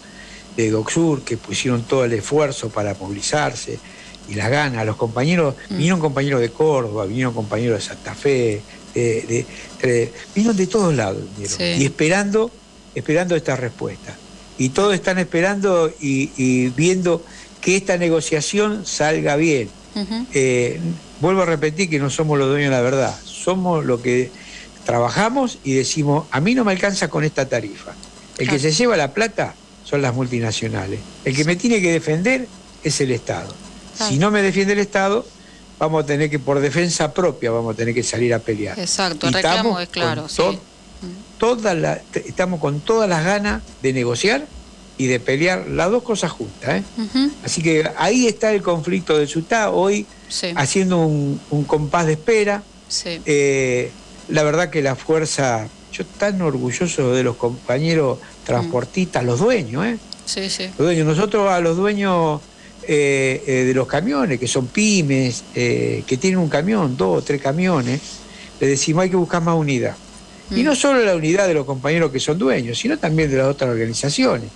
de 0.57 0.71
Docsur 0.71 1.23
que 1.23 1.37
pusieron 1.37 1.83
todo 1.85 2.05
el 2.05 2.13
esfuerzo 2.13 2.69
para 2.69 2.95
movilizarse 2.95 3.79
y 4.29 4.35
las 4.35 4.51
ganas, 4.51 4.85
los 4.85 4.97
compañeros, 4.97 5.55
Mm. 5.71 5.77
vinieron 5.77 6.01
compañeros 6.01 6.41
de 6.41 6.51
Córdoba, 6.51 7.07
vinieron 7.07 7.33
compañeros 7.33 7.79
de 7.81 7.85
Santa 7.87 8.15
Fe, 8.15 8.61
de, 8.95 9.23
de- 9.23 9.47
de- 9.83 10.13
vinieron 10.35 10.57
de 10.57 10.67
todos 10.67 10.95
lados, 10.95 11.23
Sí. 11.47 11.63
y 11.79 11.85
esperando, 11.87 12.51
esperando 12.95 13.35
esta 13.37 13.57
respuesta. 13.57 14.15
Y 14.59 14.71
todos 14.71 14.93
están 14.95 15.19
esperando 15.19 15.91
y, 16.01 16.31
y 16.37 16.69
viendo 16.71 17.25
que 17.61 17.77
esta 17.77 17.97
negociación 17.97 18.85
salga 18.85 19.37
bien. 19.37 19.71
Eh, 20.35 20.79
vuelvo 21.21 21.43
a 21.43 21.47
repetir 21.47 21.89
que 21.91 21.99
no 21.99 22.11
somos 22.11 22.39
los 22.39 22.49
dueños 22.49 22.71
de 22.71 22.77
la 22.77 22.83
verdad, 22.83 23.17
somos 23.25 23.85
lo 23.85 24.01
que 24.03 24.31
trabajamos 24.85 25.59
y 25.65 25.75
decimos, 25.75 26.27
a 26.31 26.41
mí 26.41 26.55
no 26.55 26.65
me 26.65 26.73
alcanza 26.73 27.09
con 27.09 27.25
esta 27.25 27.49
tarifa. 27.49 27.93
El 28.39 28.49
que 28.49 28.59
se 28.59 28.73
lleva 28.73 28.97
la 28.97 29.13
plata 29.13 29.55
son 29.85 30.01
las 30.03 30.15
multinacionales. 30.15 31.01
El 31.25 31.35
que 31.37 31.45
me 31.45 31.57
tiene 31.57 31.81
que 31.83 31.91
defender 31.93 32.47
es 32.85 33.01
el 33.01 33.11
Estado. 33.11 33.53
Claro. 33.97 34.13
Si 34.13 34.19
no 34.19 34.31
me 34.31 34.43
defiende 34.43 34.75
el 34.75 34.79
Estado, 34.79 35.27
vamos 35.79 36.05
a 36.05 36.07
tener 36.07 36.31
que, 36.31 36.39
por 36.39 36.61
defensa 36.61 37.13
propia, 37.13 37.51
vamos 37.51 37.75
a 37.75 37.77
tener 37.77 37.95
que 37.95 38.03
salir 38.03 38.33
a 38.33 38.39
pelear. 38.39 38.79
Exacto, 38.79 39.27
Y 39.27 39.29
el 39.29 39.35
reclamo 39.35 39.81
es 39.81 39.89
claro, 39.89 40.23
con 40.23 40.31
sí. 40.31 40.37
to- 40.37 40.61
toda 41.39 41.75
la- 41.75 41.99
t- 41.99 42.25
estamos 42.29 42.61
con 42.61 42.81
todas 42.81 43.09
las 43.09 43.25
ganas 43.25 43.63
de 43.83 43.93
negociar 43.93 44.47
y 44.99 45.07
de 45.07 45.21
pelear 45.21 45.67
las 45.69 45.91
dos 45.91 46.03
cosas 46.03 46.31
juntas. 46.33 46.83
¿eh? 46.83 47.29
Así 47.45 47.63
que 47.63 47.89
ahí 47.97 48.27
está 48.27 48.53
el 48.53 48.63
conflicto 48.63 49.17
de 49.17 49.27
Sutá, 49.27 49.71
hoy 49.71 50.05
Sí, 50.29 50.49
haciendo 50.57 50.99
un, 50.99 51.41
un 51.51 51.65
compás 51.65 52.05
de 52.07 52.13
espera. 52.13 52.63
sí. 52.89 53.21
Eh, 53.25 53.91
la 54.29 54.43
verdad 54.43 54.69
que 54.69 54.83
la 54.83 54.95
fuerza, 54.95 55.67
yo 55.91 56.05
tan 56.05 56.43
orgulloso 56.43 57.15
de 57.15 57.23
los 57.23 57.37
compañeros 57.37 58.19
transportistas, 58.45 59.25
los 59.25 59.39
dueños, 59.41 59.87
¿eh? 59.87 59.97
Sí, 60.27 60.51
sí. 60.51 60.65
Los 60.77 60.89
dueños. 60.89 61.07
Nosotros 61.07 61.49
a 61.51 61.61
los 61.61 61.79
dueños 61.79 62.43
eh, 62.87 63.43
eh, 63.47 63.53
de 63.65 63.73
los 63.73 63.87
camiones, 63.87 64.39
que 64.39 64.47
son 64.49 64.67
pymes, 64.67 65.45
eh, 65.55 66.03
que 66.07 66.19
tienen 66.19 66.39
un 66.41 66.49
camión, 66.51 66.95
dos 66.97 67.19
o 67.19 67.23
tres 67.23 67.41
camiones, 67.41 68.01
les 68.61 68.69
decimos 68.71 69.05
hay 69.05 69.11
que 69.11 69.17
buscar 69.17 69.41
más 69.43 69.55
unidad. 69.57 69.95
Y 70.51 70.61
Mm. 70.63 70.65
no 70.65 70.75
solo 70.77 71.03
la 71.05 71.15
unidad 71.17 71.47
de 71.47 71.55
los 71.55 71.65
compañeros 71.65 72.11
que 72.13 72.21
son 72.21 72.37
dueños, 72.39 72.79
sino 72.79 72.99
también 72.99 73.31
de 73.31 73.39
las 73.39 73.47
otras 73.47 73.71
organizaciones. 73.71 74.51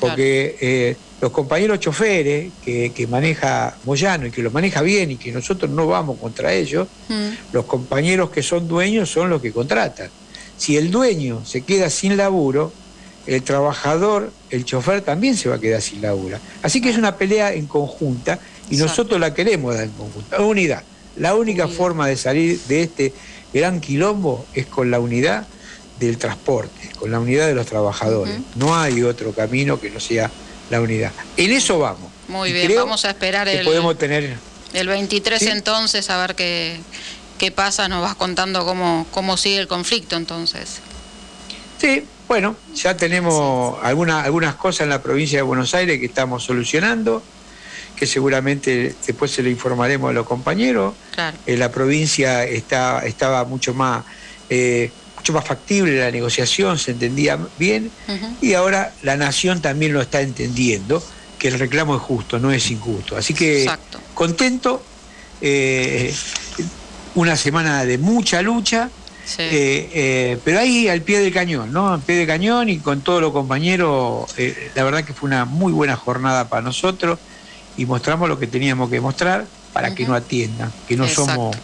Porque 0.00 0.56
eh, 0.60 0.96
los 1.20 1.32
compañeros 1.32 1.80
choferes 1.80 2.52
que, 2.64 2.92
que 2.94 3.06
maneja 3.06 3.76
Moyano 3.84 4.26
y 4.26 4.30
que 4.30 4.42
lo 4.42 4.50
maneja 4.50 4.82
bien 4.82 5.10
y 5.12 5.16
que 5.16 5.32
nosotros 5.32 5.70
no 5.70 5.86
vamos 5.86 6.18
contra 6.18 6.52
ellos, 6.52 6.86
Mm. 7.08 7.28
los 7.52 7.64
compañeros 7.66 8.30
que 8.30 8.42
son 8.42 8.66
dueños 8.68 9.10
son 9.10 9.30
los 9.30 9.40
que 9.40 9.52
contratan. 9.52 10.10
Si 10.58 10.76
el 10.76 10.90
dueño 10.90 11.44
se 11.44 11.62
queda 11.62 11.88
sin 11.90 12.16
laburo, 12.16 12.72
el 13.26 13.42
trabajador, 13.42 14.30
el 14.50 14.64
chofer 14.64 15.00
también 15.02 15.36
se 15.36 15.48
va 15.48 15.56
a 15.56 15.60
quedar 15.60 15.80
sin 15.82 16.00
laburo. 16.02 16.38
Así 16.62 16.80
que 16.80 16.90
es 16.90 16.96
una 16.98 17.16
pelea 17.16 17.52
en 17.54 17.66
conjunta 17.66 18.38
y 18.70 18.74
Exacto. 18.74 18.84
nosotros 18.86 19.20
la 19.20 19.34
queremos 19.34 19.74
dar 19.74 19.84
en 19.84 19.90
conjunta. 19.90 20.40
Unidad. 20.42 20.82
La 21.16 21.34
única 21.34 21.64
Unidad. 21.64 21.76
forma 21.78 22.06
de 22.08 22.16
salir 22.16 22.60
de 22.68 22.82
este 22.82 23.12
gran 23.54 23.80
quilombo 23.80 24.44
es 24.54 24.66
con 24.66 24.90
la 24.90 25.00
unidad 25.00 25.46
del 25.98 26.18
transporte, 26.18 26.90
con 26.98 27.10
la 27.10 27.18
unidad 27.20 27.46
de 27.46 27.54
los 27.54 27.66
trabajadores. 27.66 28.34
No 28.54 28.76
hay 28.78 29.02
otro 29.02 29.32
camino 29.32 29.80
que 29.80 29.90
no 29.90 30.00
sea 30.00 30.30
la 30.70 30.80
unidad. 30.80 31.12
En 31.36 31.52
eso 31.52 31.78
vamos. 31.78 32.10
Muy 32.28 32.50
Y 32.50 32.52
bien, 32.52 32.74
vamos 32.76 33.04
a 33.04 33.10
esperar 33.10 33.48
el, 33.48 33.64
podemos 33.64 33.96
tener 33.96 34.36
el 34.72 34.88
23 34.88 35.38
Sí. 35.40 35.48
entonces 35.48 36.10
a 36.10 36.18
ver 36.18 36.34
qué, 36.34 36.78
qué 37.38 37.50
pasa, 37.50 37.88
nos 37.88 38.02
vas 38.02 38.14
contando 38.16 38.64
cómo, 38.64 39.06
cómo 39.12 39.36
sigue 39.36 39.58
el 39.58 39.68
conflicto 39.68 40.16
entonces. 40.16 40.80
Sí, 41.80 42.04
bueno, 42.28 42.56
ya 42.74 42.96
tenemos 42.96 43.78
alguna- 43.82 44.22
algunas 44.22 44.54
cosas 44.56 44.82
en 44.82 44.88
la 44.90 45.02
provincia 45.02 45.38
de 45.38 45.42
Buenos 45.42 45.74
Aires 45.74 46.00
que 46.00 46.06
estamos 46.06 46.42
solucionando, 46.42 47.22
que 47.94 48.06
seguramente 48.06 48.94
después 49.06 49.30
se 49.30 49.42
lo 49.42 49.48
informaremos 49.48 50.10
a 50.10 50.12
los 50.12 50.26
compañeros. 50.26 50.94
Claro. 51.14 51.36
En 51.46 51.58
la 51.58 51.70
provincia 51.70 52.44
está, 52.44 53.06
estaba 53.06 53.44
mucho 53.44 53.72
más, 53.74 54.04
eh, 54.50 54.90
mucho 55.26 55.32
más 55.32 55.44
factible 55.44 55.98
la 55.98 56.12
negociación, 56.12 56.78
se 56.78 56.92
entendía 56.92 57.36
bien, 57.58 57.90
y 58.40 58.52
ahora 58.52 58.92
la 59.02 59.16
nación 59.16 59.60
también 59.60 59.92
lo 59.92 60.00
está 60.00 60.20
entendiendo, 60.20 61.02
que 61.36 61.48
el 61.48 61.58
reclamo 61.58 61.96
es 61.96 62.02
justo, 62.02 62.38
no 62.38 62.52
es 62.52 62.70
injusto. 62.70 63.16
Así 63.16 63.34
que 63.34 63.62
Exacto. 63.62 63.98
contento, 64.14 64.84
eh, 65.40 66.14
una 67.16 67.36
semana 67.36 67.84
de 67.84 67.98
mucha 67.98 68.40
lucha. 68.40 68.88
Sí. 69.24 69.42
Eh, 69.42 69.90
eh, 69.94 70.38
pero 70.44 70.60
ahí 70.60 70.86
al 70.86 71.02
pie 71.02 71.18
del 71.18 71.32
cañón, 71.32 71.72
¿no? 71.72 71.94
Al 71.94 72.00
pie 72.00 72.14
del 72.14 72.28
cañón 72.28 72.68
y 72.68 72.78
con 72.78 73.00
todos 73.00 73.20
los 73.20 73.32
compañeros, 73.32 74.32
la 74.76 74.84
verdad 74.84 75.02
que 75.02 75.12
fue 75.12 75.26
una 75.26 75.44
muy 75.44 75.72
buena 75.72 75.96
jornada 75.96 76.48
para 76.48 76.62
nosotros 76.62 77.18
y 77.76 77.84
mostramos 77.84 78.28
lo 78.28 78.38
que 78.38 78.46
teníamos 78.46 78.88
que 78.88 79.00
mostrar 79.00 79.44
para 79.72 79.92
que 79.92 80.06
no 80.06 80.14
atiendan, 80.14 80.72
que 80.86 80.96
no 80.96 81.04
Exacto. 81.04 81.32
somos 81.32 81.56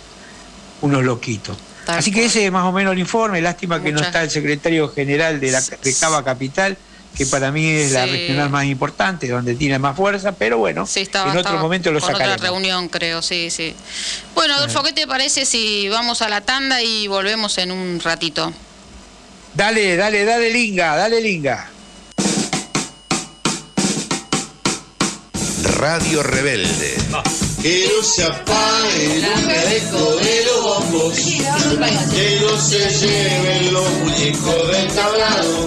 unos 0.81 1.05
loquitos. 1.05 1.57
Tal 1.85 1.99
Así 1.99 2.13
que 2.13 2.27
ese 2.27 2.47
es 2.47 2.53
más 2.53 2.65
o 2.65 2.73
menos 2.73 2.93
el 2.93 2.99
informe, 2.99 3.41
lástima 3.41 3.83
que 3.83 3.93
no 3.93 4.01
está 4.01 4.23
el 4.23 4.31
secretario 4.31 4.89
general 4.89 5.41
de, 5.41 5.51
la, 5.51 5.61
de. 5.61 5.95
Cava 5.95 6.25
Capital, 6.25 6.77
que 7.17 7.27
para 7.27 7.51
mí 7.51 7.67
es 7.69 7.93
la 7.93 8.07
regional 8.07 8.51
más 8.51 8.65
importante, 8.67 9.29
donde 9.29 9.55
tiene 9.55 9.79
más 9.79 9.97
fuerza, 9.97 10.33
pero 10.33 10.59
bueno, 10.59 10.87
en 10.95 11.37
otro 11.37 11.59
momento 11.59 11.91
lo 11.91 12.01
con 12.01 12.15
otra 12.15 12.37
reunión, 12.37 12.89
creo, 12.89 13.21
sí, 13.21 13.51
sí. 13.51 13.75
Bueno, 14.35 14.55
Adolfo, 14.55 14.83
¿qué 14.83 14.93
te 14.93 15.07
parece 15.07 15.45
si 15.45 15.89
vamos 15.89 16.23
a 16.23 16.29
la 16.29 16.41
tanda 16.41 16.83
y 16.83 17.09
volvemos 17.09 17.59
en 17.59 17.73
un 17.73 18.01
ratito? 18.01 18.53
Dale, 19.55 19.97
dale, 19.97 20.25
dale, 20.25 20.51
Linga, 20.51 20.97
dale, 20.97 21.21
Linga. 21.21 21.69
Radio 25.79 26.23
Rebelde. 26.23 26.97
Que 27.63 27.89
no 27.95 28.03
se 28.03 28.25
apague 28.25 29.23
nunca 29.23 29.55
dejo 29.67 30.17
de 30.17 30.45
los 30.47 30.63
bombos, 30.65 31.15
que 31.15 32.41
no 32.41 32.61
se 32.61 32.91
lleven 32.91 33.73
los 33.73 33.89
muñecos 34.01 34.69
del 34.69 34.89
tablado, 34.89 35.67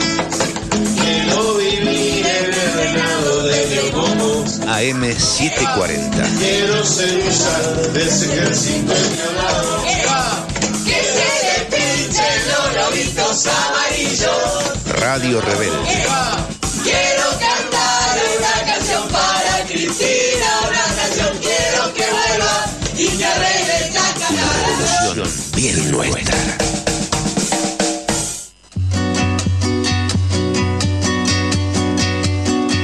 que 0.70 1.24
no 1.28 1.54
vivir 1.54 2.26
en 2.28 2.54
el 2.54 2.74
reinado 2.74 3.44
de 3.44 3.68
Leopomo. 3.68 4.44
AM 4.68 5.18
740. 5.18 6.24
Quiero 6.38 6.84
ser 6.84 7.16
un 7.16 7.94
de 7.94 8.04
ese 8.04 8.26
ejército 8.26 8.94
lado. 9.38 9.84
Que 10.86 11.02
se 11.02 11.78
despinchen 11.78 12.42
los 12.50 12.76
lobitos 12.76 13.48
amarillos. 13.48 15.00
Radio 15.00 15.40
Rebelde. 15.40 16.55
Para 19.76 19.88
Cristina, 19.88 20.60
una 20.68 20.96
canción 20.96 21.38
quiero 21.42 21.94
que 21.94 22.04
vuelva 22.04 22.66
y 22.98 23.08
que 23.08 23.26
arregle 23.26 23.76
esta 23.86 24.14
revolución 25.14 25.54
bien 25.56 25.92
nuestra. 25.92 26.85